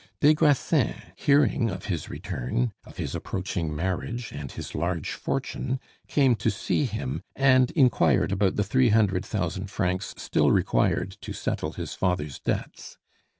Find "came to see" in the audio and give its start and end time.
6.07-6.85